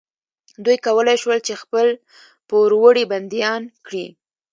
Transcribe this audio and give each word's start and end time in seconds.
دوی 0.63 0.77
کولی 0.85 1.15
شول 1.21 1.39
چې 1.47 1.53
خپل 1.61 1.87
پوروړي 2.49 3.03
بندیان 3.11 3.61
کړي. 3.85 4.07